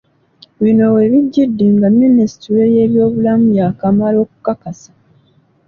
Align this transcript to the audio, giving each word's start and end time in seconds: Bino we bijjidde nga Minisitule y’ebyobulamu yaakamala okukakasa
Bino 0.63 0.85
we 0.95 1.03
bijjidde 1.11 1.65
nga 1.75 1.87
Minisitule 2.01 2.63
y’ebyobulamu 2.73 3.47
yaakamala 3.59 4.17
okukakasa 4.25 4.89